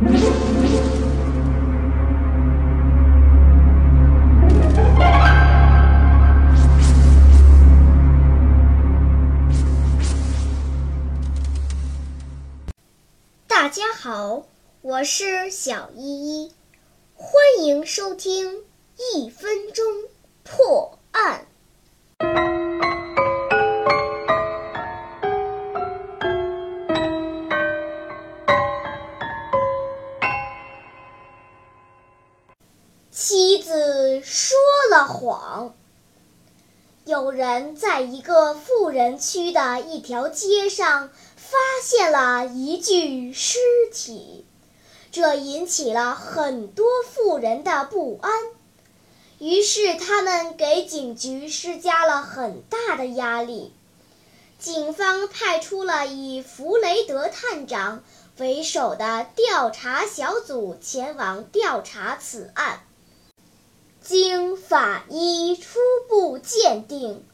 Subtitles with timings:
[0.00, 0.08] 大
[13.68, 14.46] 家好，
[14.80, 16.52] 我是小依依，
[17.14, 18.64] 欢迎收听
[19.14, 19.84] 一分钟
[35.30, 35.72] 谎。
[37.04, 43.58] 有人在一个富人区的一条街上发现了一具尸
[43.92, 44.44] 体，
[45.12, 48.32] 这引起了很多富人的不安。
[49.38, 53.72] 于是他们给警局施加了很大的压力。
[54.58, 58.02] 警方派出了以弗雷德探长
[58.36, 62.80] 为首的调查小组前往调查此案。
[64.10, 67.24] 经法医初步鉴定，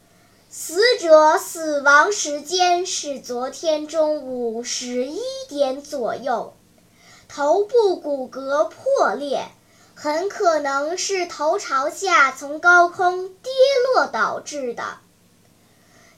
[0.51, 6.53] 死者死亡时间是昨天中午十一点左右，
[7.29, 9.47] 头部骨骼破裂，
[9.95, 13.51] 很可能是头朝下从高空跌
[13.95, 14.99] 落导致的。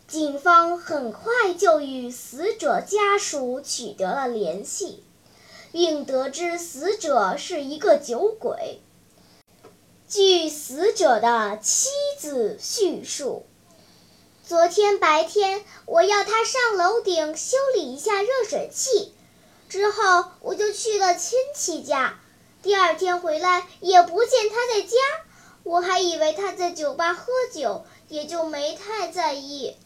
[0.08, 5.04] 警方很快就与死者家属取得了联系，
[5.70, 8.80] 并得知死者是一个酒鬼。
[10.08, 13.44] 据死者的妻子叙述，
[14.42, 19.12] 昨天白天我要他上楼顶修理一下热水器，
[19.68, 22.18] 之后我就去了亲戚家。
[22.62, 24.96] 第二天回来也不见他在家，
[25.62, 29.76] 我还以为他在酒吧喝酒，也就没太在意。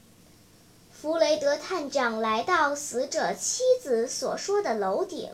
[0.93, 5.33] 弗雷德探长来到死者妻子所说的楼顶，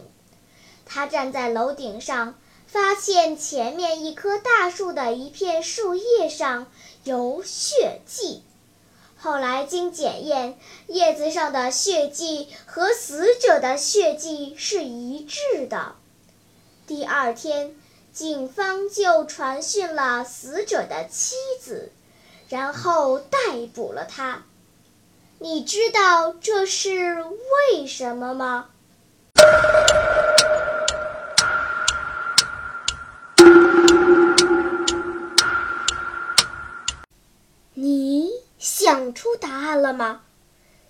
[0.86, 2.38] 他站在楼顶上。
[2.68, 6.66] 发现前面一棵大树的一片树叶上
[7.02, 8.42] 有血迹，
[9.16, 15.94] 后来经检验，叶子上的血迹和死者的血迹是一致的。
[16.86, 17.74] 第二天，
[18.12, 21.90] 警方就传讯了死者的妻子，
[22.50, 24.44] 然后逮捕了他。
[25.38, 28.68] 你知道这是为什么吗？
[37.80, 38.28] 你
[38.58, 40.22] 想出答案了吗？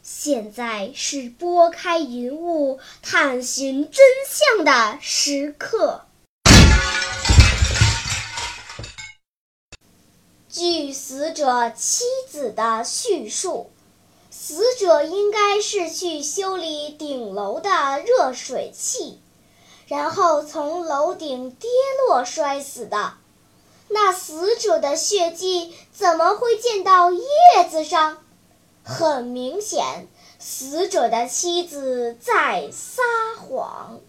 [0.03, 6.07] 现在是拨开云雾探寻真相的时刻。
[10.49, 13.71] 据死者妻子的叙述，
[14.31, 17.69] 死者应该是去修理顶楼的
[18.01, 19.21] 热水器，
[19.89, 21.69] 然后从楼顶跌
[22.07, 23.13] 落摔死的。
[23.91, 27.23] 那死者的血迹怎么会溅到叶
[27.71, 28.19] 子上？
[28.85, 33.03] 很明显，死者的妻子在撒
[33.39, 34.01] 谎。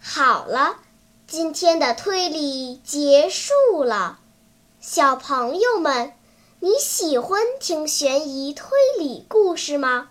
[0.00, 0.76] 好了，
[1.26, 4.20] 今天的推理结束了。
[4.80, 6.12] 小朋友们，
[6.60, 8.68] 你喜欢听悬疑推
[8.98, 10.10] 理故事吗？